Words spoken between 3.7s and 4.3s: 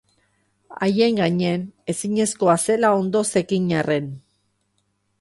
arren.